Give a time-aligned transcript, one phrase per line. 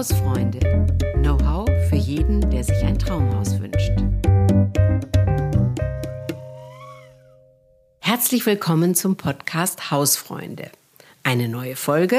[0.00, 0.60] Hausfreunde.
[1.16, 3.92] Know-how für jeden, der sich ein Traumhaus wünscht.
[7.98, 10.70] Herzlich willkommen zum Podcast Hausfreunde.
[11.22, 12.16] Eine neue Folge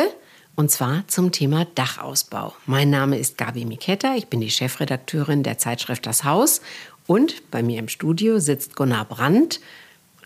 [0.55, 2.53] und zwar zum Thema Dachausbau.
[2.67, 6.61] Mein Name ist Gabi Miketta, ich bin die Chefredakteurin der Zeitschrift Das Haus
[7.07, 9.59] und bei mir im Studio sitzt Gunnar Brandt,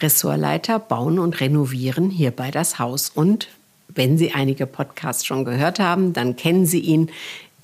[0.01, 3.47] Ressortleiter Bauen und Renovieren hier bei Das Haus und
[3.95, 7.09] wenn Sie einige Podcasts schon gehört haben, dann kennen Sie ihn.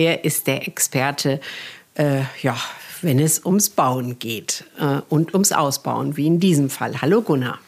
[0.01, 1.39] Er ist der Experte,
[1.93, 2.57] äh, ja,
[3.03, 7.03] wenn es ums Bauen geht äh, und ums Ausbauen, wie in diesem Fall.
[7.03, 7.59] Hallo Gunnar.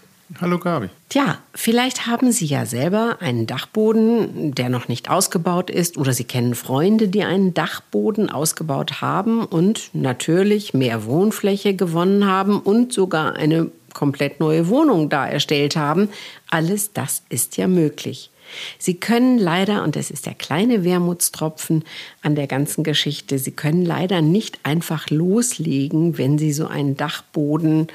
[0.42, 0.90] Hallo Gabi.
[1.10, 6.24] Tja, vielleicht haben Sie ja selber einen Dachboden, der noch nicht ausgebaut ist, oder Sie
[6.24, 13.36] kennen Freunde, die einen Dachboden ausgebaut haben und natürlich mehr Wohnfläche gewonnen haben und sogar
[13.36, 16.10] eine komplett neue Wohnung da erstellt haben.
[16.50, 18.32] Alles das ist ja möglich.
[18.78, 21.84] Sie können leider, und das ist der kleine Wermutstropfen
[22.22, 27.88] an der ganzen Geschichte, Sie können leider nicht einfach loslegen, wenn Sie so einen Dachboden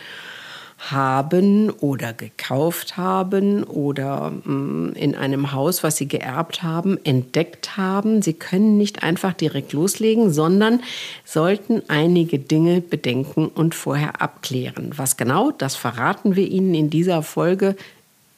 [0.79, 8.23] haben oder gekauft haben oder mm, in einem Haus, was sie geerbt haben, entdeckt haben.
[8.23, 10.81] Sie können nicht einfach direkt loslegen, sondern
[11.25, 14.93] sollten einige Dinge bedenken und vorher abklären.
[14.97, 17.77] Was genau, das verraten wir Ihnen in dieser Folge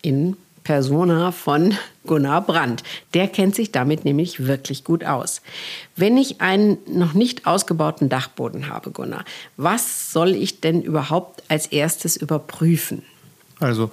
[0.02, 1.75] in Persona von
[2.06, 2.83] Gunnar Brandt.
[3.14, 5.42] Der kennt sich damit nämlich wirklich gut aus.
[5.97, 9.25] Wenn ich einen noch nicht ausgebauten Dachboden habe, Gunnar,
[9.56, 13.02] was soll ich denn überhaupt als erstes überprüfen?
[13.58, 13.91] Also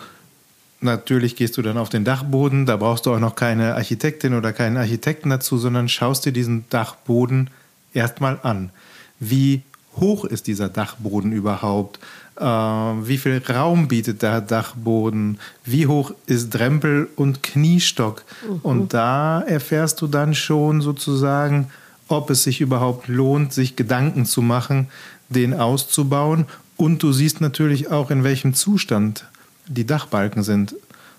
[0.79, 4.53] natürlich gehst du dann auf den Dachboden, da brauchst du auch noch keine Architektin oder
[4.53, 7.49] keinen Architekten dazu, sondern schaust dir diesen Dachboden
[7.93, 8.71] erstmal an.
[9.19, 9.63] Wie
[9.97, 11.99] hoch ist dieser Dachboden überhaupt?
[12.39, 15.39] Äh, wie viel Raum bietet der Dachboden?
[15.65, 18.23] Wie hoch ist Drempel und Kniestock?
[18.47, 18.59] Mhm.
[18.63, 21.69] Und da erfährst du dann schon sozusagen,
[22.07, 24.87] ob es sich überhaupt lohnt, sich Gedanken zu machen,
[25.29, 26.45] den auszubauen.
[26.77, 29.25] Und du siehst natürlich auch, in welchem Zustand
[29.67, 30.75] die Dachbalken sind.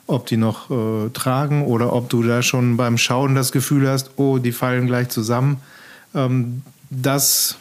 [0.06, 4.12] Ob die noch äh, tragen oder ob du da schon beim Schauen das Gefühl hast,
[4.16, 5.60] oh, die fallen gleich zusammen.
[6.14, 7.58] Ähm, das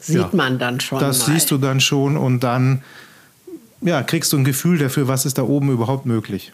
[0.00, 0.98] Sieht ja, man dann schon.
[0.98, 1.34] Das mal.
[1.34, 2.82] siehst du dann schon und dann
[3.82, 6.52] ja, kriegst du ein Gefühl dafür, was ist da oben überhaupt möglich.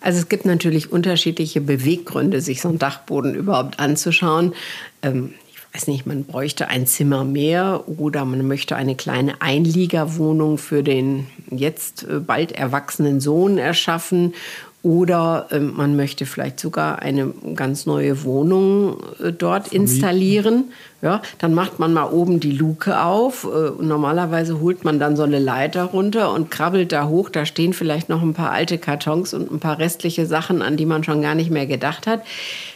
[0.00, 4.54] Also es gibt natürlich unterschiedliche Beweggründe, sich so einen Dachboden überhaupt anzuschauen.
[5.02, 10.58] Ähm, ich weiß nicht, man bräuchte ein Zimmer mehr oder man möchte eine kleine Einliegerwohnung
[10.58, 14.34] für den jetzt äh, bald erwachsenen Sohn erschaffen
[14.82, 19.92] oder äh, man möchte vielleicht sogar eine ganz neue Wohnung äh, dort Vermieten.
[19.92, 20.64] installieren.
[21.02, 23.44] Ja, dann macht man mal oben die Luke auf.
[23.44, 27.28] Äh, normalerweise holt man dann so eine Leiter runter und krabbelt da hoch.
[27.28, 30.86] Da stehen vielleicht noch ein paar alte Kartons und ein paar restliche Sachen, an die
[30.86, 32.22] man schon gar nicht mehr gedacht hat.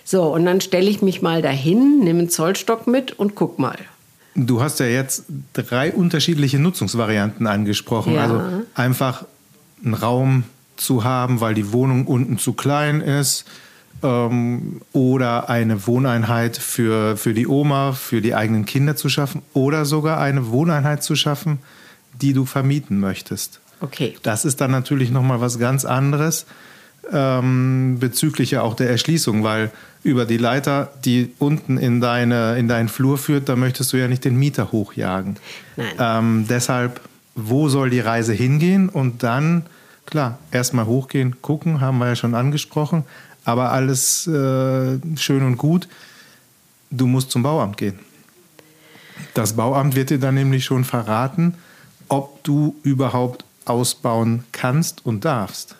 [0.05, 3.79] So, und dann stelle ich mich mal dahin, nehme einen Zollstock mit und guck mal.
[4.35, 8.15] Du hast ja jetzt drei unterschiedliche Nutzungsvarianten angesprochen.
[8.15, 8.23] Ja.
[8.25, 8.43] Also
[8.75, 9.25] einfach
[9.83, 10.45] einen Raum
[10.77, 13.45] zu haben, weil die Wohnung unten zu klein ist
[14.03, 19.85] ähm, oder eine Wohneinheit für, für die Oma, für die eigenen Kinder zu schaffen oder
[19.85, 21.59] sogar eine Wohneinheit zu schaffen,
[22.21, 23.61] die du vermieten möchtest.
[23.81, 24.15] Okay.
[24.23, 26.47] Das ist dann natürlich nochmal was ganz anderes
[27.13, 29.71] ähm, bezüglich ja auch der Erschließung, weil
[30.03, 34.09] über die Leiter, die unten in, deine, in deinen Flur führt, da möchtest du ja
[34.09, 35.37] nicht den Mieter hochjagen.
[35.77, 35.87] Nein.
[35.99, 37.01] Ähm, deshalb,
[37.35, 39.67] wo soll die Reise hingehen und dann
[40.07, 43.05] Klar, erstmal hochgehen, gucken, haben wir ja schon angesprochen,
[43.45, 45.89] aber alles äh, schön und gut.
[46.91, 47.99] Du musst zum Bauamt gehen.
[49.33, 51.55] Das Bauamt wird dir dann nämlich schon verraten,
[52.09, 55.77] ob du überhaupt ausbauen kannst und darfst.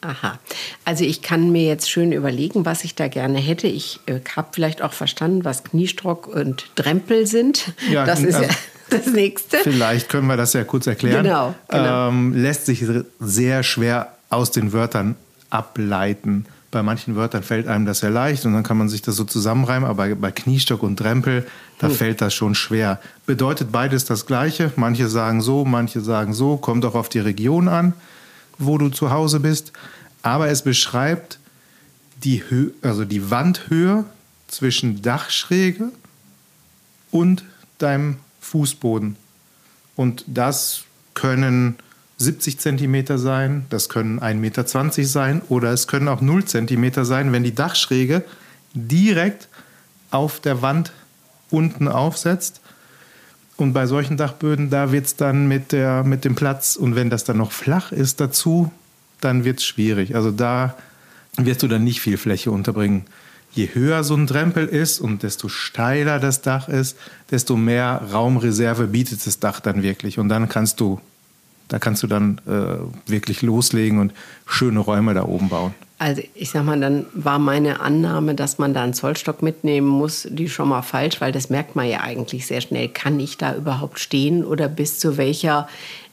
[0.00, 0.38] Aha.
[0.84, 3.66] Also ich kann mir jetzt schön überlegen, was ich da gerne hätte.
[3.66, 7.72] Ich äh, habe vielleicht auch verstanden, was Kniestock und Drempel sind.
[7.90, 8.56] Ja, das ist also, ja
[8.90, 9.58] das nächste.
[9.58, 11.24] Vielleicht können wir das ja kurz erklären.
[11.24, 11.54] Genau.
[11.68, 12.08] genau.
[12.08, 12.84] Ähm, lässt sich
[13.20, 15.16] sehr schwer aus den Wörtern
[15.50, 16.46] ableiten.
[16.70, 19.24] Bei manchen Wörtern fällt einem das sehr leicht und dann kann man sich das so
[19.24, 21.46] zusammenreimen, aber bei Kniestock und Drempel,
[21.78, 21.94] da hm.
[21.94, 23.00] fällt das schon schwer.
[23.24, 24.72] Bedeutet beides das Gleiche.
[24.76, 27.94] Manche sagen so, manche sagen so, kommt auch auf die Region an,
[28.58, 29.72] wo du zu Hause bist.
[30.22, 31.38] Aber es beschreibt
[32.24, 34.04] die, Hö also die Wandhöhe
[34.48, 35.92] zwischen Dachschräge
[37.10, 37.44] und
[37.78, 38.16] deinem
[38.46, 39.16] Fußboden.
[39.96, 40.84] Und das
[41.14, 41.76] können
[42.18, 44.64] 70 Zentimeter sein, das können 1,20 Meter
[45.04, 48.24] sein oder es können auch 0 Zentimeter sein, wenn die Dachschräge
[48.74, 49.48] direkt
[50.10, 50.92] auf der Wand
[51.50, 52.60] unten aufsetzt.
[53.56, 57.10] Und bei solchen Dachböden, da wird es dann mit, der, mit dem Platz und wenn
[57.10, 58.70] das dann noch flach ist dazu,
[59.20, 60.14] dann wird es schwierig.
[60.14, 60.76] Also da
[61.36, 63.06] wirst du dann nicht viel Fläche unterbringen.
[63.56, 66.96] Je höher so ein Drempel ist und desto steiler das Dach ist,
[67.30, 70.18] desto mehr Raumreserve bietet das Dach dann wirklich.
[70.18, 71.00] Und dann kannst du,
[71.68, 74.12] da kannst du dann äh, wirklich loslegen und
[74.44, 75.74] schöne Räume da oben bauen.
[75.98, 80.28] Also ich sag mal, dann war meine Annahme, dass man da einen Zollstock mitnehmen muss,
[80.30, 82.88] die schon mal falsch, weil das merkt man ja eigentlich sehr schnell.
[82.88, 85.68] Kann ich da überhaupt stehen oder bis zu welcher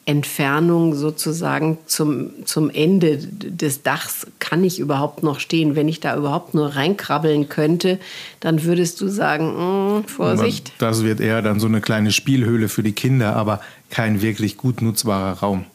[0.06, 5.76] Entfernung sozusagen zum, zum Ende des Dachs kann ich überhaupt noch stehen?
[5.78, 8.00] Wenn ich da überhaupt nur reinkrabbeln könnte,
[8.42, 10.74] dann würdest du sagen, mm, Vorsicht.
[10.80, 14.82] Das wird eher dann so eine kleine Spielhöhle für die Kinder, aber kein wirklich gut
[14.82, 15.66] nutzbarer Raum.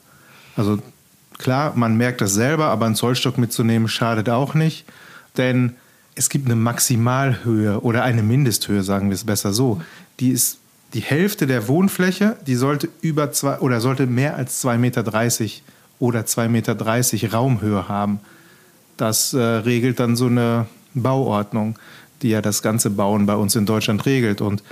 [0.57, 0.79] Also
[1.39, 4.85] klar, man merkt das selber, aber einen Zollstock mitzunehmen schadet auch nicht,
[5.39, 5.75] denn
[6.15, 9.81] es gibt eine Maximalhöhe oder eine Mindesthöhe, sagen wir es besser so.
[10.21, 10.59] Die ist
[10.95, 15.05] die Hälfte der Wohnfläche, die sollte über zwei oder sollte mehr als 2,30 Meter
[15.99, 18.21] oder 2,30 Meter Raumhöhe haben.
[18.97, 21.79] Das äh, regelt dann so eine Bauordnung,
[22.23, 24.41] die ja das ganze Bauen bei uns in Deutschland regelt.
[24.41, 24.63] Und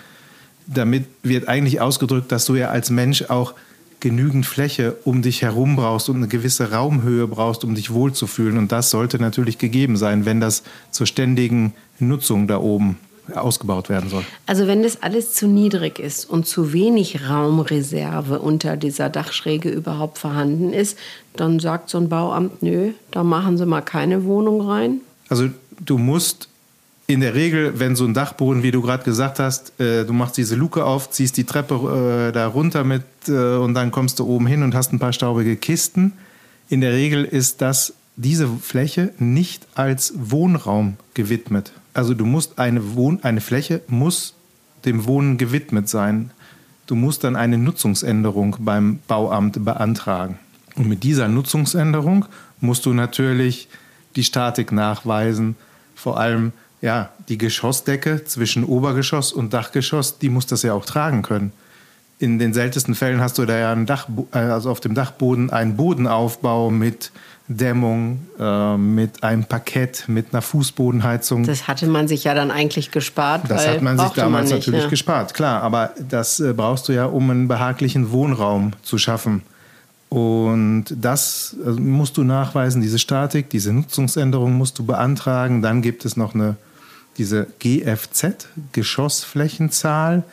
[0.66, 3.54] damit wird eigentlich ausgedrückt, dass du ja als Mensch auch
[4.00, 8.58] genügend Fläche um dich herum brauchst und eine gewisse Raumhöhe brauchst, um dich wohlzufühlen.
[8.58, 12.98] Und das sollte natürlich gegeben sein, wenn das zur ständigen Nutzung da oben
[13.34, 14.24] ausgebaut werden soll.
[14.46, 20.18] Also wenn das alles zu niedrig ist und zu wenig Raumreserve unter dieser Dachschräge überhaupt
[20.18, 20.98] vorhanden ist,
[21.34, 25.00] dann sagt so ein Bauamt, nö, da machen Sie mal keine Wohnung rein.
[25.28, 25.48] Also
[25.84, 26.48] du musst
[27.06, 30.36] in der Regel, wenn so ein Dachboden, wie du gerade gesagt hast, äh, du machst
[30.36, 34.26] diese Luke auf, ziehst die Treppe äh, da runter mit äh, und dann kommst du
[34.26, 36.12] oben hin und hast ein paar staubige Kisten.
[36.68, 41.72] In der Regel ist das diese Fläche nicht als Wohnraum gewidmet.
[41.96, 44.34] Also du musst eine, Wohn eine Fläche muss
[44.84, 46.30] dem Wohnen gewidmet sein.
[46.86, 50.38] Du musst dann eine Nutzungsänderung beim Bauamt beantragen.
[50.74, 52.26] Und mit dieser Nutzungsänderung
[52.60, 53.68] musst du natürlich
[54.14, 55.56] die Statik nachweisen,
[55.94, 56.52] vor allem
[56.82, 61.52] ja, die Geschossdecke zwischen Obergeschoss und Dachgeschoss, die muss das ja auch tragen können.
[62.18, 65.76] In den seltensten Fällen hast du da ja Dach, äh, also auf dem Dachboden einen
[65.76, 67.12] Bodenaufbau mit
[67.48, 71.44] Dämmung, äh, mit einem Parkett, mit einer Fußbodenheizung.
[71.44, 73.42] Das hatte man sich ja dann eigentlich gespart.
[73.48, 74.90] Das hat man sich damals man nicht, natürlich ja.
[74.90, 75.62] gespart, klar.
[75.62, 79.42] Aber das äh, brauchst du ja, um einen behaglichen Wohnraum zu schaffen.
[80.08, 85.62] Und das also musst du nachweisen, diese Statik, diese Nutzungsänderung musst du beantragen.
[85.62, 86.56] Dann gibt es noch eine,
[87.18, 90.24] diese GFZ, Geschossflächenzahl.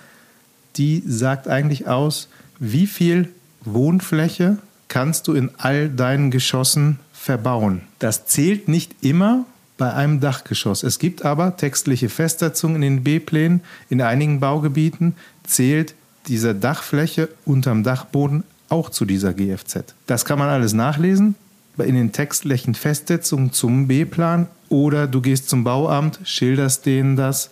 [0.78, 2.30] Die sagt eigentlich aus,
[2.60, 3.30] wie viel
[3.64, 7.82] Wohnfläche kannst du in all deinen Geschossen verbauen.
[8.00, 9.46] Das zählt nicht immer
[9.78, 10.84] bei einem Dachgeschoss.
[10.84, 13.62] Es gibt aber textliche Festsetzungen in den B-Plänen.
[13.90, 15.96] In einigen Baugebieten zählt
[16.28, 19.94] diese Dachfläche unterm Dachboden auch zu dieser GFZ.
[20.08, 21.36] Das kann man alles nachlesen
[21.78, 27.50] in den textlichen Festsetzungen zum B-Plan oder du gehst zum Bauamt, schilderst denen das,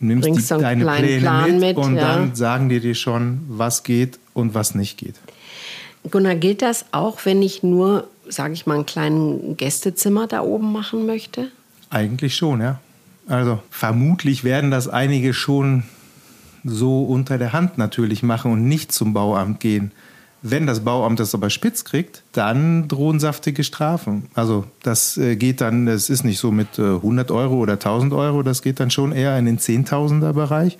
[0.00, 2.02] nimmst die, deine Pläne mit, mit, und ja.
[2.02, 5.14] dann sagen die dir schon, was geht und was nicht geht.
[6.10, 10.72] Gunnar, gilt das auch, wenn ich nur, sage ich mal, ein kleines Gästezimmer da oben
[10.72, 11.50] machen möchte?
[11.90, 12.80] Eigentlich schon, ja.
[13.26, 15.82] Also vermutlich werden das einige schon
[16.64, 19.92] so unter der Hand natürlich machen und nicht zum Bauamt gehen.
[20.42, 24.28] Wenn das Bauamt das aber spitz kriegt, dann drohen saftige Strafen.
[24.34, 28.12] Also das äh, geht dann, es ist nicht so mit 100 äh, Euro oder 1000
[28.12, 30.78] Euro, das geht dann schon eher in den Zehntausender Bereich.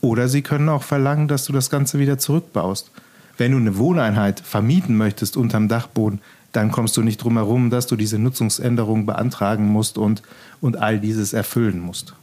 [0.00, 2.90] Oder sie können auch verlangen, dass du das Ganze wieder zurückbaust.
[3.38, 6.20] Wenn du eine Wohneinheit vermieten möchtest unterm Dachboden,
[6.52, 10.22] dann kommst du nicht drum herum, dass du diese Nutzungsänderung beantragen musst und,
[10.60, 12.14] und all dieses erfüllen musst.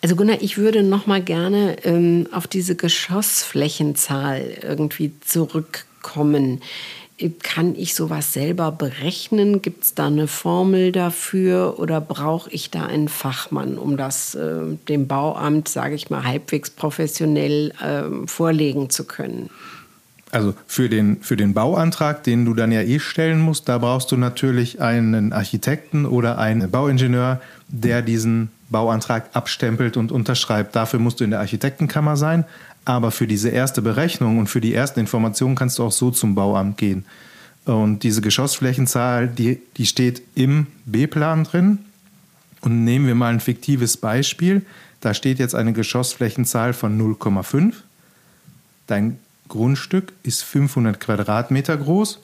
[0.00, 5.91] Also Gunnar, ich würde noch mal gerne ähm, auf diese Geschossflächenzahl irgendwie zurückkommen.
[7.42, 9.62] Kann ich sowas selber berechnen?
[9.62, 14.60] Gibt es da eine Formel dafür oder brauche ich da einen Fachmann, um das äh,
[14.88, 19.50] dem Bauamt, sage ich mal, halbwegs professionell äh, vorlegen zu können?
[20.32, 24.10] Also für den, für den Bauantrag, den du dann ja eh stellen musst, da brauchst
[24.10, 30.74] du natürlich einen Architekten oder einen Bauingenieur, der diesen Bauantrag abstempelt und unterschreibt.
[30.74, 32.44] Dafür musst du in der Architektenkammer sein.
[32.84, 36.34] Aber für diese erste Berechnung und für die ersten Informationen kannst du auch so zum
[36.34, 37.04] Bauamt gehen.
[37.64, 41.78] Und diese Geschossflächenzahl, die, die steht im B-Plan drin.
[42.60, 44.62] Und nehmen wir mal ein fiktives Beispiel.
[45.00, 47.74] Da steht jetzt eine Geschossflächenzahl von 0,5.
[48.86, 52.20] Dein Grundstück ist 500 Quadratmeter groß.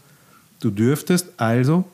[0.60, 1.84] Du dürftest also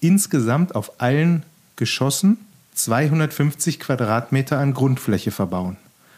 [0.00, 1.42] insgesamt auf allen
[1.76, 2.38] Geschossen
[2.74, 5.76] 250 Quadratmeter an Grundfläche verbauen.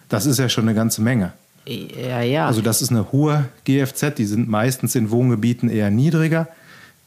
[0.09, 1.33] Das ist ja schon eine ganze Menge.
[1.67, 2.47] Ja, ja.
[2.47, 6.49] Also das ist eine hohe GFZ, die sind meistens in Wohngebieten eher niedriger.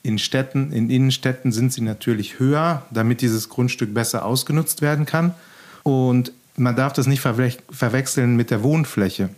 [0.03, 5.33] In Städten, in Innenstädten sind sie natürlich höher, damit dieses Grundstück besser ausgenutzt werden kann.
[5.83, 9.29] Und man darf das nicht verwechseln mit der Wohnfläche.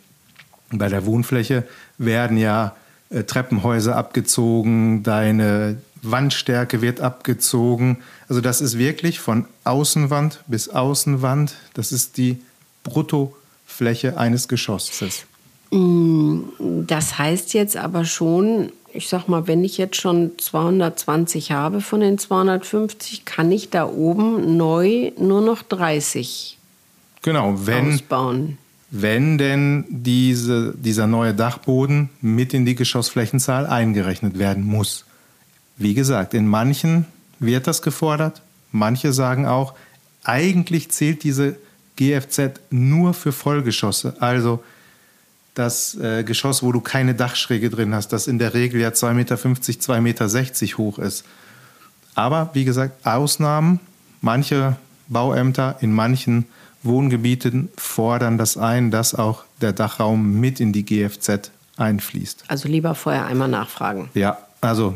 [0.71, 1.63] Bei der Wohnfläche
[1.97, 2.75] werden ja
[3.09, 7.97] äh, Treppenhäuser abgezogen, deine Wandstärke wird abgezogen.
[8.27, 11.55] Also das ist wirklich von Außenwand bis Außenwand.
[11.73, 12.39] Das ist die
[13.81, 15.25] Bruttofläche eines Geschosses.
[15.71, 16.41] Mm,
[16.85, 22.01] das heißt jetzt aber schon, ich sag mal, wenn ich jetzt schon 220 habe von
[22.01, 26.57] den 250, kann ich da oben neu nur noch 30
[27.21, 28.57] genau, wenn, ausbauen.
[28.91, 35.05] Wenn denn diese, dieser neue Dachboden mit in die Geschossflächenzahl eingerechnet werden muss.
[35.77, 37.05] Wie gesagt, in manchen
[37.39, 38.41] wird das gefordert.
[38.71, 39.73] Manche sagen auch,
[40.23, 41.55] eigentlich zählt diese
[42.01, 44.15] GFZ nur für Vollgeschosse.
[44.19, 44.63] Also
[45.53, 49.13] das äh, Geschoss, wo du keine Dachschräge drin hast, das in der Regel ja 2,50
[49.13, 51.25] Meter, 2,60 Meter hoch ist.
[52.15, 53.79] Aber wie gesagt, Ausnahmen,
[54.21, 54.77] manche
[55.09, 56.45] Bauämter in manchen
[56.83, 62.45] Wohngebieten fordern das ein, dass auch der Dachraum mit in die GFZ einfließt.
[62.47, 64.09] Also lieber vorher einmal nachfragen.
[64.15, 64.95] Ja, also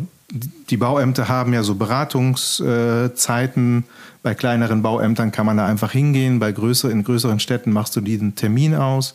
[0.69, 3.83] die Bauämter haben ja so Beratungszeiten.
[4.23, 6.39] Bei kleineren Bauämtern kann man da einfach hingehen.
[6.39, 9.13] Bei größeren, in größeren Städten machst du diesen Termin aus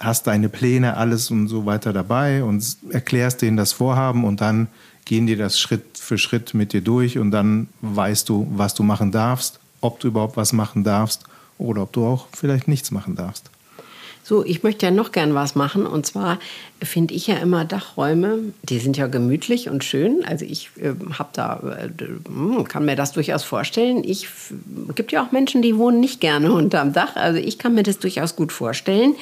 [0.00, 4.68] hast deine Pläne, alles und so weiter dabei und erklärst denen das Vorhaben und dann
[5.04, 8.82] gehen die das Schritt für Schritt mit dir durch und dann weißt du, was du
[8.82, 11.24] machen darfst, ob du überhaupt was machen darfst
[11.58, 13.49] oder ob du auch vielleicht nichts machen darfst.
[14.22, 15.86] So, ich möchte ja noch gern was machen.
[15.86, 16.38] Und zwar
[16.82, 20.24] finde ich ja immer Dachräume, die sind ja gemütlich und schön.
[20.24, 24.04] Also ich äh, habe da, äh, kann mir das durchaus vorstellen.
[24.04, 24.28] Ich
[24.94, 27.16] gibt ja auch Menschen, die wohnen nicht gerne unterm Dach.
[27.16, 29.14] Also ich kann mir das durchaus gut vorstellen.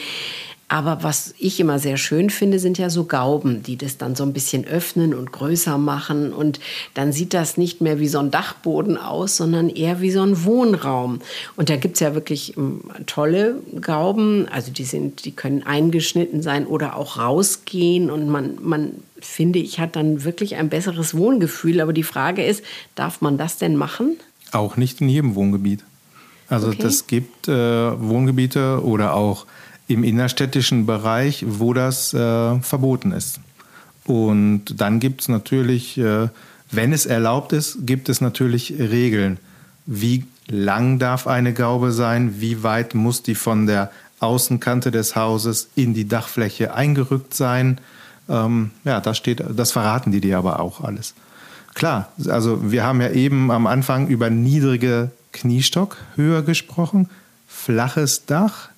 [0.70, 4.22] Aber was ich immer sehr schön finde, sind ja so Gauben, die das dann so
[4.22, 6.34] ein bisschen öffnen und größer machen.
[6.34, 6.60] Und
[6.92, 10.44] dann sieht das nicht mehr wie so ein Dachboden aus, sondern eher wie so ein
[10.44, 11.20] Wohnraum.
[11.56, 14.46] Und da gibt es ja wirklich ähm, tolle Gauben.
[14.50, 18.10] Also die, sind, die können eingeschnitten sein oder auch rausgehen.
[18.10, 21.80] Und man, man finde ich, hat dann wirklich ein besseres Wohngefühl.
[21.80, 22.62] Aber die Frage ist,
[22.94, 24.18] darf man das denn machen?
[24.52, 25.82] Auch nicht in jedem Wohngebiet.
[26.50, 26.78] Also okay.
[26.82, 29.46] das gibt äh, Wohngebiete oder auch
[29.88, 33.40] im innerstädtischen Bereich, wo das äh, verboten ist.
[34.04, 36.28] Und dann gibt es natürlich, äh,
[36.70, 39.38] wenn es erlaubt ist, gibt es natürlich Regeln.
[39.86, 42.40] Wie lang darf eine Gaube sein?
[42.40, 43.90] Wie weit muss die von der
[44.20, 47.80] Außenkante des Hauses in die Dachfläche eingerückt sein?
[48.28, 51.14] Ähm, ja, das steht, das verraten die dir aber auch alles.
[51.74, 57.08] Klar, also wir haben ja eben am Anfang über niedrige Kniestockhöhe gesprochen,
[57.46, 58.70] flaches Dach,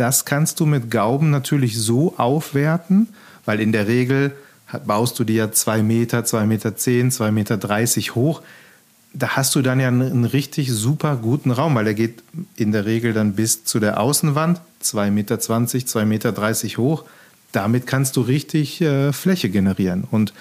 [0.00, 3.08] das kannst du mit Gauben natürlich so aufwerten,
[3.44, 4.32] weil in der Regel
[4.86, 8.42] baust du dir ja zwei Meter, zwei Meter, zehn, zwei Meter dreißig hoch.
[9.12, 12.22] Da hast du dann ja einen richtig super guten Raum, weil der geht
[12.56, 17.04] in der Regel dann bis zu der Außenwand, zwei Meter, zwanzig, zwei Meter dreißig hoch.
[17.50, 20.32] Damit kannst du richtig äh, Fläche generieren und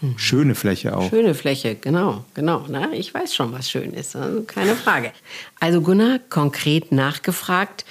[0.00, 0.16] hm.
[0.16, 1.10] schöne Fläche auch.
[1.10, 2.64] Schöne Fläche, genau, genau.
[2.68, 5.10] Na, ich weiß schon, was schön ist, also keine Frage.
[5.58, 7.84] Also Gunnar, konkret nachgefragt,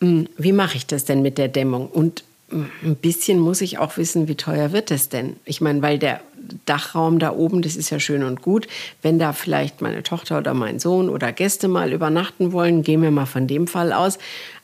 [0.00, 1.88] wie mache ich das denn mit der Dämmung?
[1.88, 5.36] Und hm, ein bisschen muss ich auch wissen, wie teuer wird es denn?
[5.44, 6.20] Ich meine, weil der
[6.66, 8.66] Dachraum da oben, das ist ja schön und gut.
[9.02, 13.10] Wenn da vielleicht meine Tochter oder mein Sohn oder Gäste mal übernachten wollen, gehen wir
[13.10, 14.18] mal von dem Fall aus.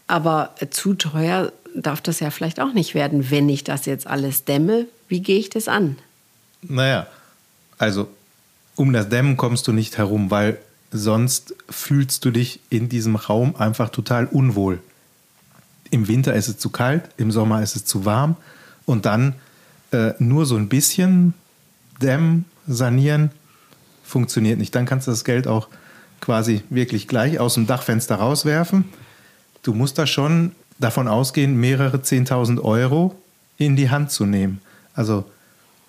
[0.06, 4.44] Aber zu teuer darf das ja vielleicht auch nicht werden, wenn ich das jetzt alles
[4.44, 4.86] dämme.
[5.08, 5.98] Wie gehe ich das an?
[6.62, 7.06] Naja,
[7.78, 8.08] also
[8.74, 10.58] um das Dämmen kommst du nicht herum, weil
[10.90, 14.80] sonst fühlst du dich in diesem Raum einfach total unwohl
[15.90, 18.36] im Winter ist es zu kalt, im Sommer ist es zu warm
[18.84, 19.34] und dann
[19.92, 21.34] äh, nur so ein bisschen
[22.00, 23.30] dämmen, sanieren,
[24.04, 24.74] funktioniert nicht.
[24.74, 25.68] Dann kannst du das Geld auch
[26.20, 28.84] quasi wirklich gleich aus dem Dachfenster rauswerfen.
[29.62, 33.14] Du musst da schon davon ausgehen, mehrere 10.000 Euro
[33.58, 34.60] in die Hand zu nehmen.
[34.94, 35.24] Also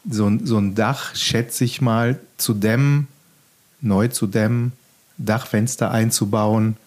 [0.10, 3.08] so, so ein Dach, schätze ich mal, zu dämmen,
[3.82, 4.72] neu zu dämmen,
[5.18, 6.78] Dachfenster einzubauen,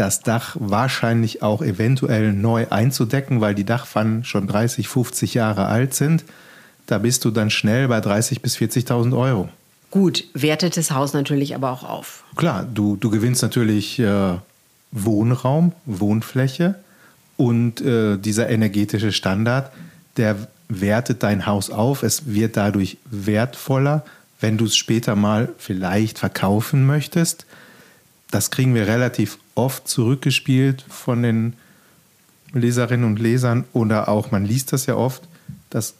[0.00, 5.92] das Dach wahrscheinlich auch eventuell neu einzudecken, weil die Dachpfannen schon 30, 50 Jahre alt
[5.92, 6.24] sind.
[6.86, 9.50] Da bist du dann schnell bei 30.000 bis 40.000 Euro.
[9.90, 12.24] Gut, wertet das Haus natürlich aber auch auf.
[12.36, 14.34] Klar, du, du gewinnst natürlich äh,
[14.90, 16.76] Wohnraum, Wohnfläche
[17.36, 19.70] und äh, dieser energetische Standard,
[20.16, 22.02] der wertet dein Haus auf.
[22.02, 24.04] Es wird dadurch wertvoller,
[24.40, 27.44] wenn du es später mal vielleicht verkaufen möchtest.
[28.30, 31.54] Das kriegen wir relativ oft zurückgespielt von den
[32.52, 35.22] Leserinnen und Lesern oder auch, man liest das ja oft,
[35.70, 35.94] dass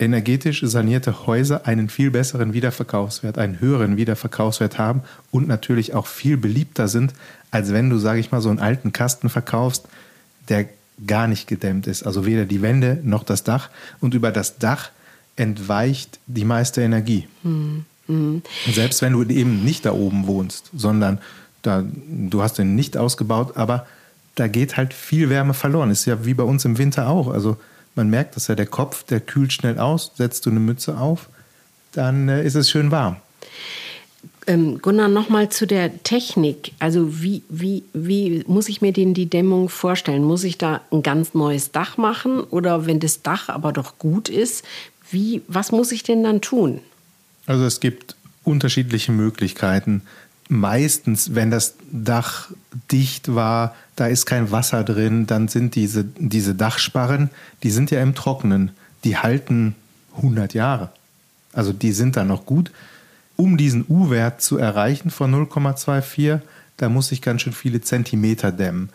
[0.00, 6.36] energetisch sanierte Häuser einen viel besseren Wiederverkaufswert, einen höheren Wiederverkaufswert haben und natürlich auch viel
[6.36, 7.14] beliebter sind
[7.50, 9.88] als wenn du, sage ich mal, so einen alten Kasten verkaufst,
[10.48, 10.66] der
[11.06, 12.04] gar nicht gedämmt ist.
[12.04, 13.70] Also weder die Wände noch das Dach.
[14.00, 14.90] Und über das Dach
[15.36, 17.28] entweicht die meiste Energie.
[17.42, 17.84] Mhm.
[18.06, 18.42] Mhm.
[18.70, 21.18] Selbst wenn du eben nicht da oben wohnst, sondern
[21.62, 23.86] da, du hast den nicht ausgebaut, aber
[24.34, 25.90] da geht halt viel Wärme verloren.
[25.90, 27.28] Ist ja wie bei uns im Winter auch.
[27.28, 27.56] Also
[27.94, 31.28] man merkt, dass ja der Kopf, der kühlt schnell aus, setzt du eine Mütze auf,
[31.92, 33.16] dann äh, ist es schön warm.
[34.46, 36.72] Ähm, Gunnar, nochmal zu der Technik.
[36.78, 40.24] Also wie, wie, wie muss ich mir denn die Dämmung vorstellen?
[40.24, 42.40] Muss ich da ein ganz neues Dach machen?
[42.40, 44.64] Oder wenn das Dach aber doch gut ist,
[45.10, 46.80] wie, was muss ich denn dann tun?
[47.46, 50.02] Also es gibt unterschiedliche Möglichkeiten.
[50.48, 52.50] Meistens, wenn das Dach
[52.90, 57.30] dicht war, da ist kein Wasser drin, dann sind diese, diese Dachsparren,
[57.62, 58.70] die sind ja im Trockenen.
[59.04, 59.74] Die halten
[60.16, 60.90] 100 Jahre.
[61.52, 62.70] Also die sind dann noch gut.
[63.36, 66.40] Um diesen U-Wert zu erreichen von 0,24,
[66.76, 68.88] da muss ich ganz schön viele Zentimeter dämmen.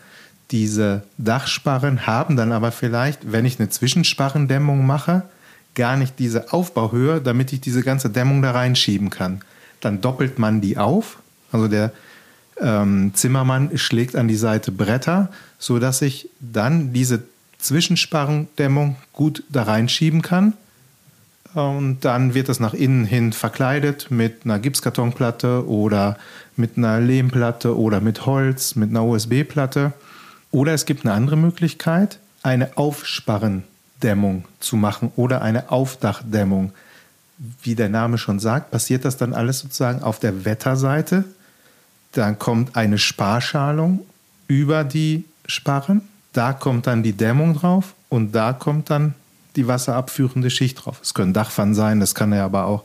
[0.51, 5.23] Diese Dachsparren haben dann aber vielleicht, wenn ich eine Zwischensparrendämmung mache,
[5.75, 9.41] gar nicht diese Aufbauhöhe, damit ich diese ganze Dämmung da reinschieben kann.
[9.81, 11.19] Dann doppelt man die auf.
[11.53, 11.93] Also der
[12.59, 17.23] ähm, Zimmermann schlägt an die Seite Bretter, sodass ich dann diese
[17.59, 20.53] Zwischensparrendämmung gut da reinschieben kann.
[21.53, 26.17] Und dann wird das nach innen hin verkleidet mit einer Gipskartonplatte oder
[26.55, 29.93] mit einer Lehmplatte oder mit Holz, mit einer USB-Platte.
[30.51, 33.63] Oder es gibt eine andere Möglichkeit, eine Aufsparren
[34.01, 36.73] Dämmung zu machen oder eine Aufdachdämmung.
[37.61, 41.23] Wie der Name schon sagt, passiert das dann alles sozusagen auf der Wetterseite.
[42.13, 44.05] Dann kommt eine Sparschalung
[44.47, 46.01] über die Sparren.
[46.31, 49.13] Da kommt dann die Dämmung drauf und da kommt dann
[49.55, 50.99] die wasserabführende Schicht drauf.
[51.01, 52.83] Es können Dachpfannen sein, das kann ja aber auch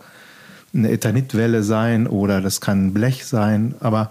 [0.75, 3.75] eine Ethanitwelle sein oder das kann Blech sein.
[3.81, 4.11] Aber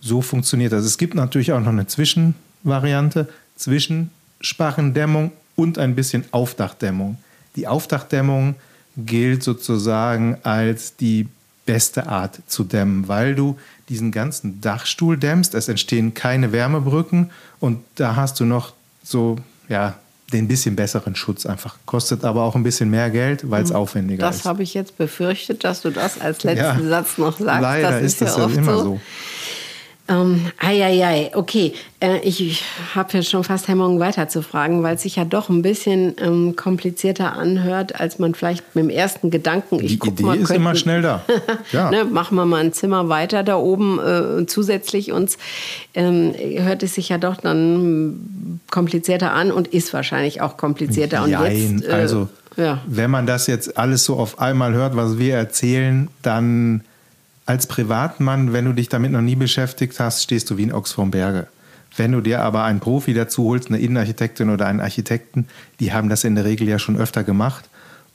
[0.00, 0.84] so funktioniert das.
[0.84, 7.18] Es gibt natürlich auch noch eine Zwischenvariante zwischen Sparrendämmung und ein bisschen Aufdachdämmung.
[7.56, 8.54] Die Aufdachdämmung
[8.96, 11.28] gilt sozusagen als die
[11.70, 13.56] beste Art zu dämmen, weil du
[13.88, 17.30] diesen ganzen Dachstuhl dämmst, es entstehen keine Wärmebrücken
[17.60, 18.72] und da hast du noch
[19.04, 19.36] so,
[19.68, 19.94] ja,
[20.32, 21.76] den bisschen besseren Schutz einfach.
[21.86, 23.76] Kostet aber auch ein bisschen mehr Geld, weil es hm.
[23.76, 24.44] aufwendiger das ist.
[24.44, 27.62] Das habe ich jetzt befürchtet, dass du das als letzten ja, Satz noch sagst.
[27.62, 28.82] Leider das ist, ist das ja, immer so.
[28.82, 29.00] so.
[30.10, 31.72] Ähm, ei, okay.
[32.00, 35.48] Äh, ich habe ja schon fast Hemmungen weiter zu fragen, weil es sich ja doch
[35.48, 39.76] ein bisschen ähm, komplizierter anhört, als man vielleicht mit dem ersten Gedanken.
[39.76, 41.24] Ich Die Idee mal, ist könnten, immer schnell da.
[41.72, 41.90] Ja.
[41.90, 45.38] ne, machen wir mal ein Zimmer weiter da oben äh, zusätzlich uns.
[45.94, 51.22] Ähm, hört es sich ja doch dann komplizierter an und ist wahrscheinlich auch komplizierter.
[51.22, 52.80] Und jetzt, äh, also ja.
[52.86, 56.82] wenn man das jetzt alles so auf einmal hört, was wir erzählen, dann
[57.46, 60.92] als Privatmann, wenn du dich damit noch nie beschäftigt hast, stehst du wie ein Ochs
[60.92, 61.48] vorm Berge.
[61.96, 65.48] Wenn du dir aber einen Profi dazu holst, eine Innenarchitektin oder einen Architekten,
[65.80, 67.68] die haben das in der Regel ja schon öfter gemacht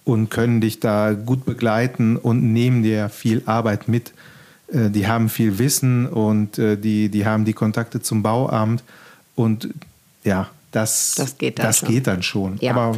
[0.06, 4.14] und können dich da gut begleiten und nehmen dir viel Arbeit mit.
[4.72, 8.84] Äh, die haben viel Wissen und äh, die, die haben die Kontakte zum Bauamt
[9.36, 9.70] und
[10.24, 11.90] ja, das, das geht dann das schon.
[11.90, 12.58] Geht dann schon.
[12.62, 12.72] Ja.
[12.72, 12.98] Aber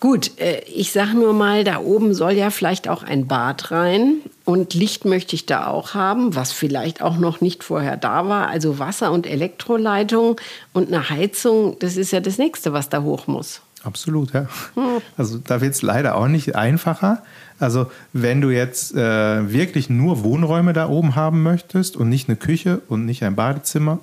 [0.00, 4.16] Gut, äh, ich sage nur mal, da oben soll ja vielleicht auch ein Bad rein
[4.44, 8.48] und Licht möchte ich da auch haben, was vielleicht auch noch nicht vorher da war.
[8.48, 10.40] Also Wasser- und Elektroleitung
[10.72, 13.62] und eine Heizung, das ist ja das nächste, was da hoch muss.
[13.84, 14.46] Absolut, ja.
[14.74, 15.00] Hm.
[15.16, 17.22] Also da wird es leider auch nicht einfacher.
[17.58, 22.36] Also wenn du jetzt äh, wirklich nur Wohnräume da oben haben möchtest und nicht eine
[22.36, 24.00] Küche und nicht ein Badezimmer,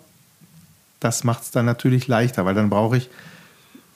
[0.99, 3.09] das macht es dann natürlich leichter, weil dann brauche ich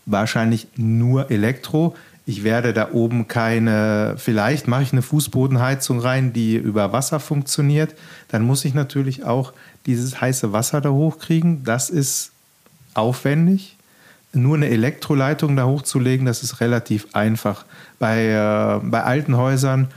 [0.05, 1.95] wahrscheinlich nur Elektro.
[2.28, 7.94] Ich werde da oben keine, vielleicht mache ich eine Fußbodenheizung rein, die über Wasser funktioniert.
[8.30, 9.54] Dann muss ich natürlich auch
[9.86, 11.64] dieses heiße Wasser da hochkriegen.
[11.64, 12.32] Das ist
[12.96, 13.78] aufwendig.
[14.34, 17.66] Nur eine Elektroleitung da hochzulegen, das ist relativ einfach.
[18.00, 19.88] Bei, äh, bei alten Häusern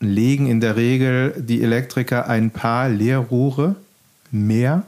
[0.00, 3.76] legen in der Regel die Elektriker ein paar Leerrohre
[4.30, 4.82] mehr,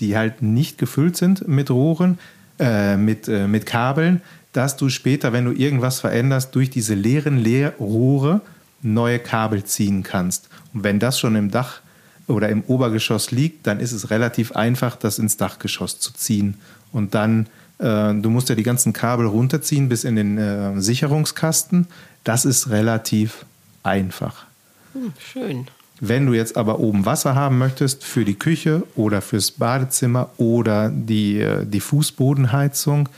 [0.00, 2.18] die halt nicht gefüllt sind mit Rohren,
[2.58, 4.20] äh, mit, äh, mit Kabeln,
[4.54, 8.40] dass du später, wenn du irgendwas veränderst, durch diese leeren Leerrohre
[8.82, 10.48] neue Kabel ziehen kannst.
[10.72, 11.80] Und wenn das schon im Dach
[12.28, 16.56] oder im Obergeschoss liegt, dann ist es relativ einfach, das ins Dachgeschoss zu ziehen.
[16.92, 21.88] Und dann, äh, du musst ja die ganzen Kabel runterziehen bis in den äh, Sicherungskasten.
[22.22, 23.44] Das ist relativ
[23.82, 24.46] einfach.
[24.92, 25.66] Hm, schön.
[26.00, 30.90] Wenn du jetzt aber oben Wasser haben möchtest für die Küche oder fürs Badezimmer oder
[30.90, 33.08] die, äh, die Fußbodenheizung,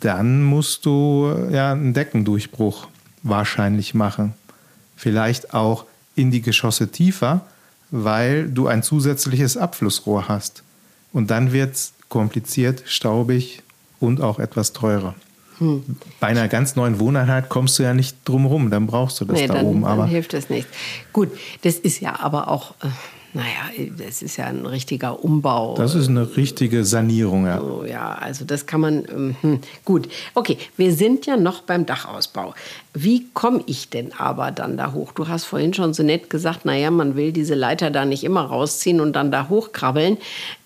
[0.00, 2.88] dann musst du äh, ja einen Deckendurchbruch
[3.22, 4.34] wahrscheinlich machen.
[4.96, 5.84] Vielleicht auch
[6.14, 7.42] in die Geschosse tiefer,
[7.90, 10.62] weil du ein zusätzliches Abflussrohr hast.
[11.12, 13.62] Und dann wird es kompliziert, staubig
[13.98, 15.14] und auch etwas teurer.
[15.58, 15.84] Hm.
[16.20, 19.38] Bei einer ganz neuen Wohneinheit kommst du ja nicht drum rum, dann brauchst du das
[19.38, 19.84] nee, da dann, oben.
[19.84, 20.66] Aber dann hilft es nicht.
[21.12, 21.30] Gut,
[21.62, 22.74] das ist ja aber auch.
[23.32, 25.76] Naja, das ist ja ein richtiger Umbau.
[25.76, 27.60] Das ist eine richtige Sanierung, ja.
[27.60, 29.04] Oh, ja, also das kann man.
[29.08, 32.54] Ähm, hm, gut, okay, wir sind ja noch beim Dachausbau.
[32.92, 35.12] Wie komme ich denn aber dann da hoch?
[35.12, 38.42] Du hast vorhin schon so nett gesagt, naja, man will diese Leiter da nicht immer
[38.42, 40.16] rausziehen und dann da hochkrabbeln.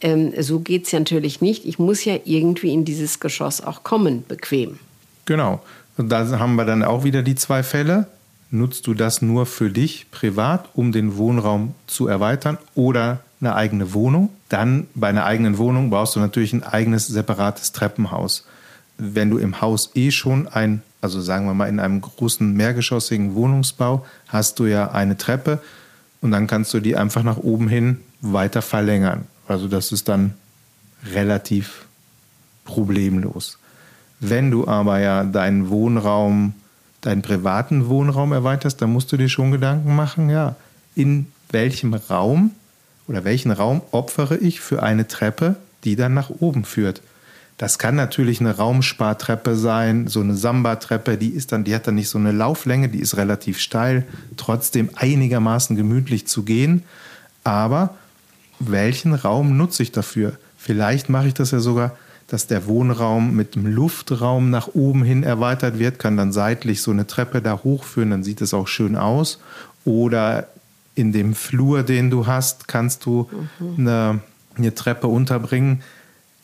[0.00, 1.66] Ähm, so geht es ja natürlich nicht.
[1.66, 4.78] Ich muss ja irgendwie in dieses Geschoss auch kommen, bequem.
[5.26, 5.60] Genau.
[5.98, 8.06] Und da haben wir dann auch wieder die zwei Fälle
[8.54, 13.92] nutzt du das nur für dich privat, um den Wohnraum zu erweitern oder eine eigene
[13.92, 14.30] Wohnung.
[14.48, 18.46] Dann bei einer eigenen Wohnung brauchst du natürlich ein eigenes separates Treppenhaus.
[18.96, 23.34] Wenn du im Haus eh schon ein, also sagen wir mal in einem großen mehrgeschossigen
[23.34, 25.60] Wohnungsbau, hast du ja eine Treppe
[26.20, 29.26] und dann kannst du die einfach nach oben hin weiter verlängern.
[29.48, 30.34] Also das ist dann
[31.12, 31.86] relativ
[32.64, 33.58] problemlos.
[34.20, 36.54] Wenn du aber ja deinen Wohnraum
[37.04, 40.56] deinen privaten Wohnraum erweiterst, dann musst du dir schon Gedanken machen, ja,
[40.94, 42.52] in welchem Raum
[43.06, 47.02] oder welchen Raum opfere ich für eine Treppe, die dann nach oben führt.
[47.58, 51.94] Das kann natürlich eine Raumspartreppe sein, so eine Samba-Treppe, die ist dann, die hat dann
[51.94, 54.04] nicht so eine Lauflänge, die ist relativ steil,
[54.36, 56.82] trotzdem einigermaßen gemütlich zu gehen.
[57.44, 57.94] Aber
[58.58, 60.32] welchen Raum nutze ich dafür?
[60.56, 61.96] Vielleicht mache ich das ja sogar
[62.28, 66.90] dass der Wohnraum mit dem Luftraum nach oben hin erweitert wird, kann dann seitlich so
[66.90, 69.40] eine Treppe da hochführen, dann sieht es auch schön aus.
[69.84, 70.48] Oder
[70.94, 73.74] in dem Flur, den du hast, kannst du mhm.
[73.78, 74.20] eine,
[74.56, 75.82] eine Treppe unterbringen.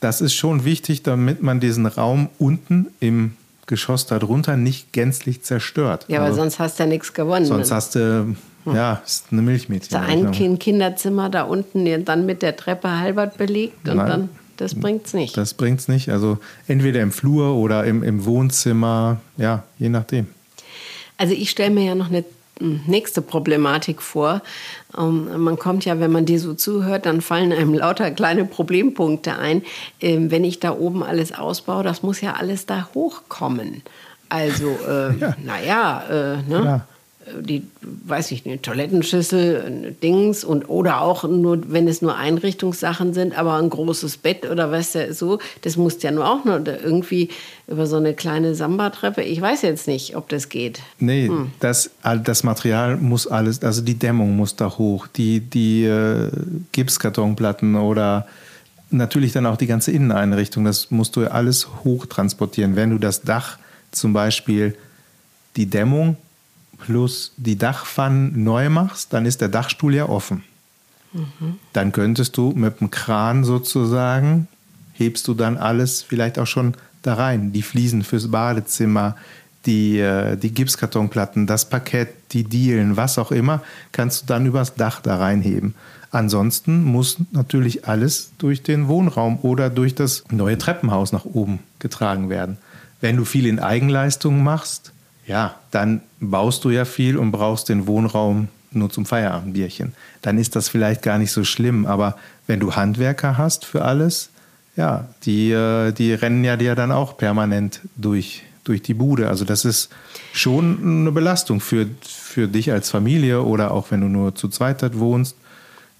[0.00, 6.04] Das ist schon wichtig, damit man diesen Raum unten im Geschoss darunter nicht gänzlich zerstört.
[6.08, 7.46] Ja, aber also, sonst hast du ja nichts gewonnen.
[7.46, 8.74] Sonst hast du, hm.
[8.74, 9.96] ja, ist eine Milchmädchen.
[9.98, 14.08] Da ein Kinderzimmer da unten dann mit der Treppe halbert belegt und Nein.
[14.08, 14.28] dann
[14.60, 15.36] das bringt es nicht.
[15.38, 16.10] Das bringt es nicht.
[16.10, 20.26] Also entweder im Flur oder im, im Wohnzimmer, ja, je nachdem.
[21.16, 22.24] Also ich stelle mir ja noch eine
[22.58, 24.42] hm, nächste Problematik vor.
[24.98, 29.38] Ähm, man kommt ja, wenn man dir so zuhört, dann fallen einem lauter kleine Problempunkte
[29.38, 29.62] ein.
[30.02, 33.82] Ähm, wenn ich da oben alles ausbaue, das muss ja alles da hochkommen.
[34.28, 35.36] Also, äh, ja.
[35.42, 36.82] naja, äh, ne?
[37.40, 43.38] Die, weiß ich nicht, Toilettenschüssel, Dings und oder auch nur, wenn es nur Einrichtungssachen sind,
[43.38, 47.28] aber ein großes Bett oder was ja so, das muss ja nur auch nur irgendwie
[47.66, 49.22] über so eine kleine Samba-Treppe.
[49.22, 50.80] Ich weiß jetzt nicht, ob das geht.
[50.98, 51.52] Nee, hm.
[51.60, 51.90] das,
[52.24, 56.30] das Material muss alles, also die Dämmung muss da hoch, die, die äh,
[56.72, 58.26] Gipskartonplatten oder
[58.90, 62.76] natürlich dann auch die ganze Inneneinrichtung, das musst du alles hoch transportieren.
[62.76, 63.58] Wenn du das Dach
[63.92, 64.76] zum Beispiel
[65.56, 66.16] die Dämmung
[66.80, 70.42] plus die Dachpfannen neu machst, dann ist der Dachstuhl ja offen.
[71.12, 71.58] Mhm.
[71.72, 74.48] Dann könntest du mit dem Kran sozusagen,
[74.92, 77.52] hebst du dann alles vielleicht auch schon da rein.
[77.52, 79.16] Die Fliesen fürs Badezimmer,
[79.66, 83.62] die, äh, die Gipskartonplatten, das Parkett, die Dielen, was auch immer,
[83.92, 85.74] kannst du dann übers Dach da reinheben.
[86.12, 92.28] Ansonsten muss natürlich alles durch den Wohnraum oder durch das neue Treppenhaus nach oben getragen
[92.28, 92.58] werden.
[93.00, 94.92] Wenn du viel in Eigenleistung machst,
[95.30, 99.92] ja, dann baust du ja viel und brauchst den Wohnraum nur zum Feierabendbierchen.
[100.22, 101.86] Dann ist das vielleicht gar nicht so schlimm.
[101.86, 102.16] Aber
[102.48, 104.30] wenn du Handwerker hast für alles,
[104.74, 109.28] ja, die, äh, die rennen ja dir dann auch permanent durch, durch die Bude.
[109.28, 109.90] Also das ist
[110.32, 114.98] schon eine Belastung für, für dich als Familie oder auch wenn du nur zu zweit
[114.98, 115.36] wohnst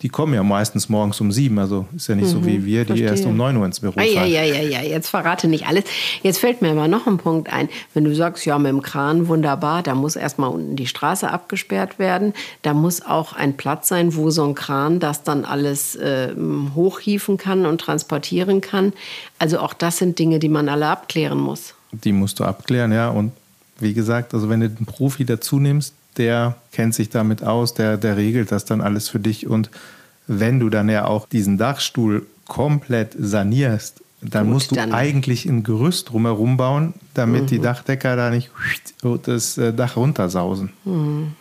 [0.03, 1.59] die kommen ja meistens morgens um sieben.
[1.59, 3.09] Also ist ja nicht mhm, so wie wir, die verstehe.
[3.09, 4.09] erst um neun Uhr ins Büro fahren.
[4.11, 5.85] Ja, ja, ja, ja, jetzt verrate nicht alles.
[6.23, 7.69] Jetzt fällt mir aber noch ein Punkt ein.
[7.93, 11.99] Wenn du sagst, ja, mit dem Kran wunderbar, da muss erstmal unten die Straße abgesperrt
[11.99, 12.33] werden.
[12.63, 16.35] Da muss auch ein Platz sein, wo so ein Kran das dann alles äh,
[16.75, 18.95] hochhieven kann und transportieren kann.
[19.39, 21.75] Also auch das sind Dinge, die man alle abklären muss.
[21.93, 23.11] Die musst du abklären, ja.
[23.11, 23.33] Und
[23.79, 27.97] wie gesagt, also wenn du einen Profi dazu nimmst, der kennt sich damit aus, der,
[27.97, 29.47] der regelt das dann alles für dich.
[29.47, 29.71] Und
[30.27, 34.93] wenn du dann ja auch diesen Dachstuhl komplett sanierst, dann Gut, musst du dann.
[34.93, 37.47] eigentlich ein Gerüst drumherum bauen, damit mhm.
[37.47, 38.51] die Dachdecker da nicht
[39.25, 40.73] das äh, Dach runtersausen.
[40.85, 41.33] Mhm.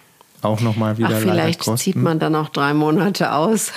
[0.41, 3.73] Auch nochmal wieder Ach, Vielleicht zieht man dann auch drei Monate aus.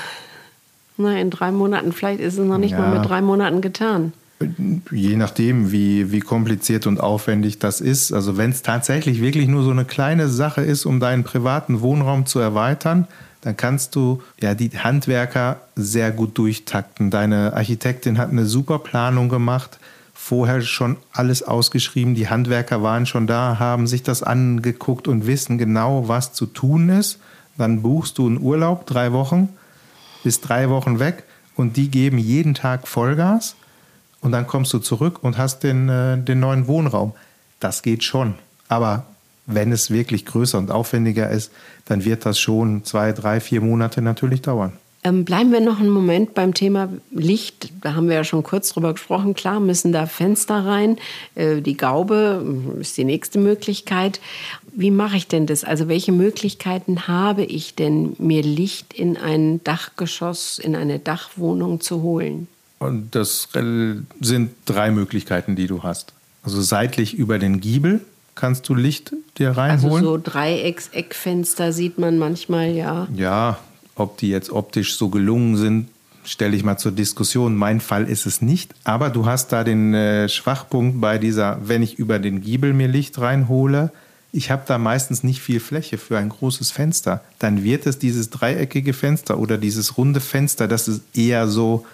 [0.97, 2.79] Na, in drei Monaten, vielleicht ist es noch nicht ja.
[2.79, 4.13] mal mit drei Monaten getan.
[4.91, 8.13] Je nachdem, wie, wie kompliziert und aufwendig das ist.
[8.13, 12.27] Also wenn es tatsächlich wirklich nur so eine kleine Sache ist, um deinen privaten Wohnraum
[12.27, 13.07] zu erweitern,
[13.43, 17.11] dann kannst du ja die Handwerker sehr gut durchtakten.
[17.11, 19.79] Deine Architektin hat eine super Planung gemacht,
[20.15, 22.15] vorher schon alles ausgeschrieben.
[22.15, 26.89] Die Handwerker waren schon da, haben sich das angeguckt und wissen genau, was zu tun
[26.89, 27.19] ist.
[27.59, 29.49] dann buchst du einen Urlaub, drei Wochen,
[30.23, 31.25] bist drei Wochen weg
[31.57, 33.57] und die geben jeden Tag Vollgas
[34.23, 37.13] und dann kommst du zurück und hast den, äh, den neuen Wohnraum.
[37.61, 38.35] Das geht schon.
[38.69, 39.05] Aber
[39.47, 41.53] wenn es wirklich größer und aufwendiger ist,
[41.85, 44.73] dann wird das schon zwei, drei, vier Monate natürlich dauern.
[45.05, 47.73] Ähm, bleiben wir noch einen Moment beim Thema Licht.
[47.81, 49.35] Da haben wir ja schon kurz drüber gesprochen.
[49.35, 50.97] Klar müssen da Fenster rein.
[51.35, 54.21] Äh, die Gaube ist die nächste Möglichkeit.
[54.73, 55.65] Wie mache ich denn das?
[55.65, 62.03] Also welche Möglichkeiten habe ich denn, mir Licht in ein Dachgeschoss, in eine Dachwohnung zu
[62.03, 62.47] holen?
[62.83, 63.49] Und das
[64.21, 66.13] sind drei Möglichkeiten, die du hast.
[66.43, 68.01] Also seitlich über den Giebel
[68.35, 69.95] kannst du Licht dir reinholen.
[69.95, 73.07] Also so Dreiecks-Eckfenster sieht man manchmal, ja.
[73.15, 73.59] Ja,
[73.95, 75.89] ob die jetzt optisch so gelungen sind,
[76.25, 77.57] stelle ich mal zur Diskussion.
[77.57, 78.75] Mein Fall ist es nicht.
[78.85, 82.89] Aber du hast da den äh, Schwachpunkt bei dieser, wenn ich über den Giebel mir
[82.89, 83.93] Licht reinhole,
[84.33, 87.23] ich habe da meistens nicht viel Fläche für ein großes Fenster.
[87.39, 91.85] Dann wird es dieses dreieckige Fenster oder dieses runde Fenster, das ist eher so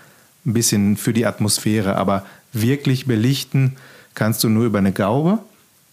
[0.48, 1.96] ein bisschen für die Atmosphäre.
[1.96, 3.76] Aber wirklich belichten
[4.14, 5.38] kannst du nur über eine Gaube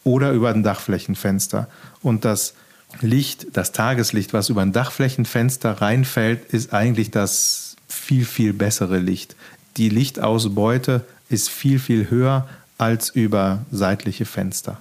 [0.04, 1.68] oder über ein Dachflächenfenster.
[2.02, 2.54] Und das
[3.02, 9.36] Licht, das Tageslicht, was über ein Dachflächenfenster reinfällt, ist eigentlich das viel, viel bessere Licht.
[9.78, 14.80] Die Lichtausbeute ist viel, viel höher als über seitliche Fenster.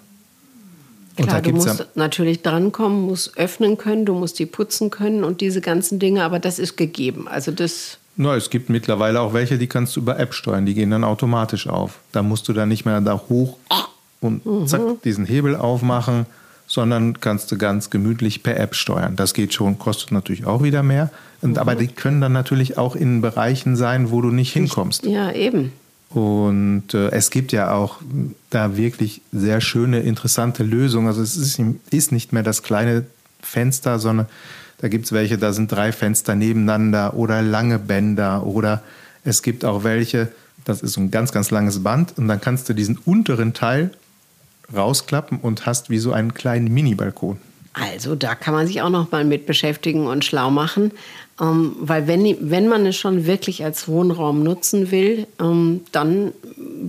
[1.16, 5.40] Klar, du musst ja natürlich drankommen, musst öffnen können, du musst die putzen können und
[5.40, 7.28] diese ganzen Dinge, aber das ist gegeben.
[7.28, 7.98] Also das.
[8.16, 11.04] Na, es gibt mittlerweile auch welche, die kannst du über App steuern, die gehen dann
[11.04, 11.98] automatisch auf.
[12.12, 13.58] Da musst du dann nicht mehr da hoch
[14.20, 14.66] und mhm.
[14.66, 16.26] zack, diesen Hebel aufmachen
[16.66, 19.16] sondern kannst du ganz gemütlich per App steuern.
[19.16, 21.10] Das geht schon, kostet natürlich auch wieder mehr.
[21.42, 21.58] Und, mhm.
[21.58, 25.04] Aber die können dann natürlich auch in Bereichen sein, wo du nicht hinkommst.
[25.04, 25.72] Ja, eben.
[26.10, 27.98] Und äh, es gibt ja auch
[28.50, 31.08] da wirklich sehr schöne, interessante Lösungen.
[31.08, 33.04] Also es ist, ist nicht mehr das kleine
[33.42, 34.26] Fenster, sondern
[34.84, 38.82] da gibt es welche, da sind drei Fenster nebeneinander oder lange Bänder oder
[39.24, 40.28] es gibt auch welche,
[40.66, 43.92] das ist ein ganz, ganz langes Band und dann kannst du diesen unteren Teil
[44.76, 47.38] rausklappen und hast wie so einen kleinen Mini-Balkon.
[47.72, 50.92] Also da kann man sich auch noch mal mit beschäftigen und schlau machen.
[51.40, 56.32] Ähm, weil wenn, wenn man es schon wirklich als Wohnraum nutzen will, ähm, dann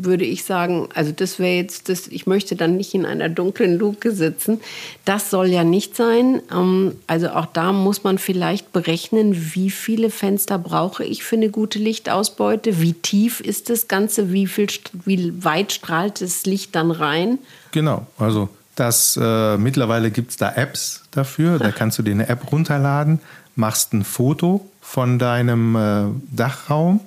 [0.04, 3.78] würde ich sagen, also das wäre jetzt, das, ich möchte dann nicht in einer dunklen
[3.78, 4.60] Luke sitzen.
[5.06, 6.42] Das soll ja nicht sein.
[6.52, 11.50] Ähm, also auch da muss man vielleicht berechnen, wie viele Fenster brauche ich für eine
[11.50, 14.68] gute Lichtausbeute, wie tief ist das Ganze, wie, viel,
[15.06, 17.40] wie weit strahlt das Licht dann rein.
[17.72, 22.28] Genau, also das, äh, mittlerweile gibt es da Apps dafür, da kannst du dir eine
[22.28, 23.20] App runterladen
[23.56, 27.00] machst ein Foto von deinem äh, Dachraum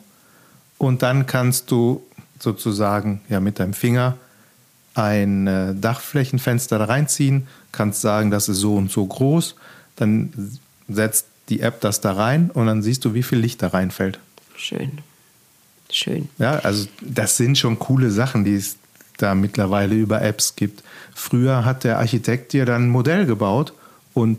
[0.79, 2.03] und dann kannst du
[2.39, 4.17] sozusagen ja mit deinem Finger
[4.95, 9.55] ein äh, Dachflächenfenster da reinziehen, kannst sagen, das ist so und so groß,
[9.97, 13.69] dann setzt die App das da rein und dann siehst du, wie viel Licht da
[13.69, 14.19] reinfällt.
[14.57, 14.99] Schön.
[15.91, 16.29] Schön.
[16.39, 18.77] Ja, also das sind schon coole Sachen, die es
[19.17, 20.83] da mittlerweile über Apps gibt.
[21.15, 23.73] Früher hat der Architekt dir dann ein Modell gebaut
[24.15, 24.39] und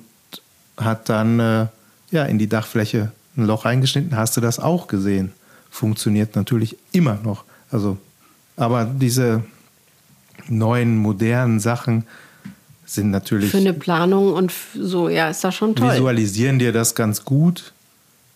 [0.78, 1.68] hat dann äh,
[2.12, 5.32] ja, in die Dachfläche ein Loch eingeschnitten, hast du das auch gesehen.
[5.70, 7.44] Funktioniert natürlich immer noch.
[7.72, 7.98] Also,
[8.56, 9.44] aber diese
[10.48, 12.06] neuen, modernen Sachen
[12.86, 13.52] sind natürlich.
[13.52, 15.94] Für eine Planung und so, ja, ist das schon toll.
[15.94, 17.74] Visualisieren dir das ganz gut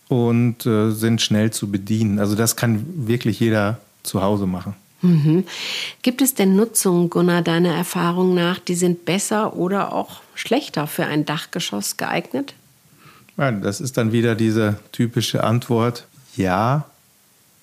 [0.08, 2.18] und äh, sind schnell zu bedienen.
[2.18, 4.74] Also, das kann wirklich jeder zu Hause machen.
[5.02, 5.44] Mhm.
[6.02, 11.04] Gibt es denn Nutzungen, Gunnar, deiner Erfahrung nach, die sind besser oder auch schlechter für
[11.04, 12.54] ein Dachgeschoss geeignet?
[13.36, 16.86] Ja, das ist dann wieder diese typische Antwort, ja,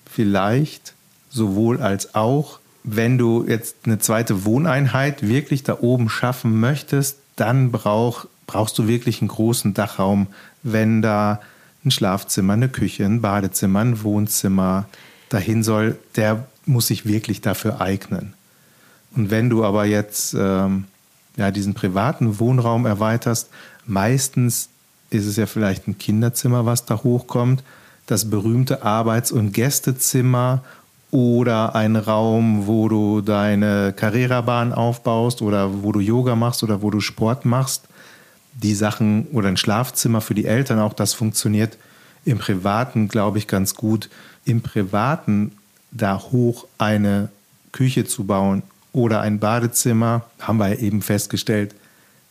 [0.06, 0.91] vielleicht,
[1.32, 2.60] sowohl als auch.
[2.84, 8.88] Wenn du jetzt eine zweite Wohneinheit wirklich da oben schaffen möchtest, dann brauch, brauchst du
[8.88, 10.26] wirklich einen großen Dachraum,
[10.62, 11.40] wenn da
[11.84, 14.86] ein Schlafzimmer, eine Küche, ein Badezimmer, ein Wohnzimmer
[15.28, 18.34] dahin soll, der muss sich wirklich dafür eignen.
[19.16, 20.84] Und wenn du aber jetzt ähm,
[21.36, 23.48] ja, diesen privaten Wohnraum erweiterst,
[23.86, 24.68] meistens
[25.10, 27.62] ist es ja vielleicht ein Kinderzimmer, was da hochkommt,
[28.06, 30.62] das berühmte Arbeits- und Gästezimmer
[31.12, 36.90] oder ein Raum, wo du deine Carrera-Bahn aufbaust oder wo du Yoga machst oder wo
[36.90, 37.84] du Sport machst.
[38.54, 41.76] Die Sachen oder ein Schlafzimmer für die Eltern, auch das funktioniert
[42.24, 44.08] im Privaten, glaube ich, ganz gut.
[44.44, 45.52] Im Privaten
[45.90, 47.28] da hoch eine
[47.72, 51.74] Küche zu bauen oder ein Badezimmer, haben wir eben festgestellt,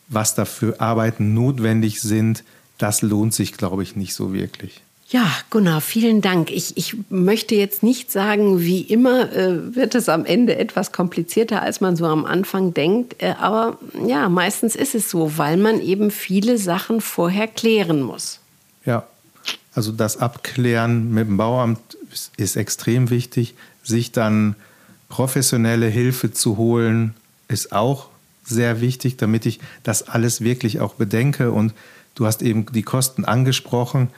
[0.08, 2.42] was da für Arbeiten notwendig sind,
[2.78, 4.82] das lohnt sich, glaube ich, nicht so wirklich.
[5.12, 6.50] Ja, Gunnar, vielen Dank.
[6.50, 11.60] Ich, ich möchte jetzt nicht sagen, wie immer äh, wird es am Ende etwas komplizierter,
[11.60, 13.22] als man so am Anfang denkt.
[13.22, 18.40] Äh, aber ja, meistens ist es so, weil man eben viele Sachen vorher klären muss.
[18.86, 19.06] Ja,
[19.74, 23.54] also das Abklären mit dem Bauamt ist, ist extrem wichtig.
[23.82, 24.56] Sich dann
[25.10, 27.12] professionelle Hilfe zu holen,
[27.48, 28.08] ist auch
[28.44, 31.52] sehr wichtig, damit ich das alles wirklich auch bedenke.
[31.52, 31.74] Und
[32.14, 34.08] du hast eben die Kosten angesprochen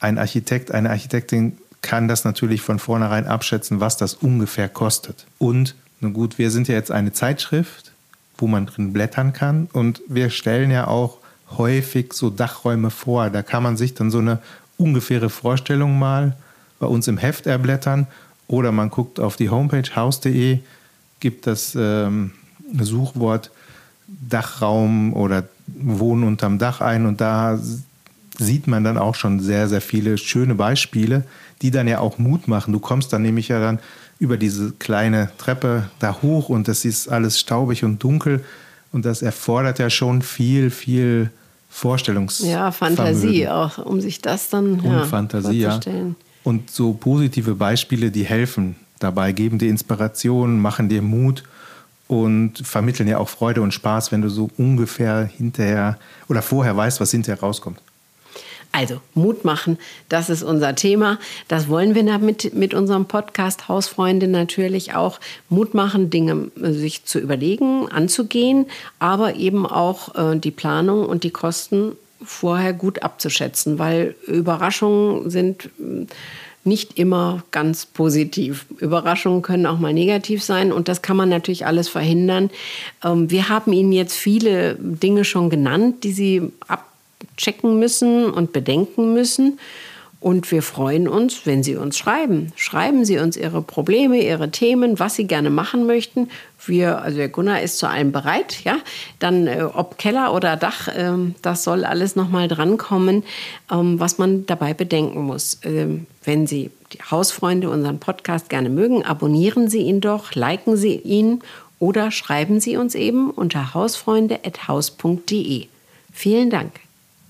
[0.00, 5.26] ein Architekt, eine Architektin kann das natürlich von vornherein abschätzen, was das ungefähr kostet.
[5.38, 7.92] Und, nun gut, wir sind ja jetzt eine Zeitschrift,
[8.38, 11.18] wo man drin blättern kann und wir stellen ja auch
[11.58, 13.30] häufig so Dachräume vor.
[13.30, 14.38] Da kann man sich dann so eine
[14.78, 16.36] ungefähre Vorstellung mal
[16.78, 18.06] bei uns im Heft erblättern
[18.48, 20.58] oder man guckt auf die Homepage haus.de,
[21.20, 22.32] gibt das ähm,
[22.80, 23.50] Suchwort
[24.06, 27.58] Dachraum oder Wohnen unterm Dach ein und da
[28.42, 31.24] sieht man dann auch schon sehr, sehr viele schöne Beispiele,
[31.62, 32.72] die dann ja auch Mut machen.
[32.72, 33.78] Du kommst dann nämlich ja dann
[34.18, 38.44] über diese kleine Treppe da hoch und das ist alles staubig und dunkel
[38.92, 41.30] und das erfordert ja schon viel, viel
[41.68, 45.80] Vorstellungs ja Fantasie auch, um sich das dann und ja, Fantasie, ja.
[46.44, 51.44] Und so positive Beispiele, die helfen dabei, geben dir Inspiration, machen dir Mut
[52.08, 57.00] und vermitteln ja auch Freude und Spaß, wenn du so ungefähr hinterher oder vorher weißt,
[57.00, 57.80] was hinterher rauskommt.
[58.72, 61.18] Also Mut machen, das ist unser Thema.
[61.46, 67.04] Das wollen wir damit mit unserem Podcast Hausfreunde natürlich auch Mut machen, Dinge äh, sich
[67.04, 68.66] zu überlegen, anzugehen,
[68.98, 71.92] aber eben auch äh, die Planung und die Kosten
[72.24, 76.06] vorher gut abzuschätzen, weil Überraschungen sind äh,
[76.64, 78.66] nicht immer ganz positiv.
[78.78, 82.50] Überraschungen können auch mal negativ sein und das kann man natürlich alles verhindern.
[83.04, 86.91] Ähm, wir haben Ihnen jetzt viele Dinge schon genannt, die Sie ab
[87.36, 89.58] checken müssen und bedenken müssen.
[90.22, 92.52] Und wir freuen uns, wenn Sie uns schreiben.
[92.54, 96.30] Schreiben Sie uns Ihre Probleme, Ihre Themen, was Sie gerne machen möchten.
[96.64, 98.76] Wir, also der Gunnar ist zu allem bereit, ja.
[99.18, 101.10] Dann äh, ob Keller oder Dach, äh,
[101.42, 103.24] das soll alles nochmal drankommen,
[103.72, 105.58] ähm, was man dabei bedenken muss.
[105.64, 110.94] Ähm, wenn Sie die Hausfreunde unseren Podcast gerne mögen, abonnieren Sie ihn doch, liken Sie
[110.94, 111.42] ihn
[111.80, 115.66] oder schreiben Sie uns eben unter hausfreunde.haus.de.
[116.12, 116.70] Vielen Dank.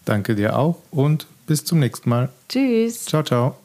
[0.04, 2.28] Danke dir auch und bis zum nächsten Mal.
[2.48, 3.04] Tschüss.
[3.04, 3.61] Ciao, ciao.